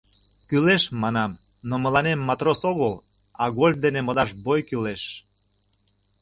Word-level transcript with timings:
—Кӱлеш,— 0.49 0.83
манам,— 1.01 1.31
но 1.69 1.75
мыланем 1.83 2.19
матрос 2.27 2.61
огыл, 2.71 2.93
а 3.43 3.45
гольф 3.57 3.77
дене 3.85 4.01
модаш 4.03 4.29
бой 4.45 4.59
кӱлеш. 4.69 5.01